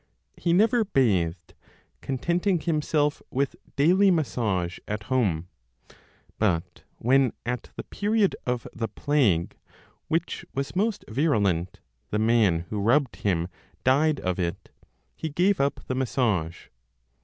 [0.35, 1.53] He never bathed,
[2.01, 5.47] contenting himself, with daily massage at home.
[6.39, 9.55] But when at the period of the plague,
[10.07, 13.47] which was most virulent, the man who rubbed him
[13.83, 14.71] died of it,
[15.15, 16.69] he gave up the massage.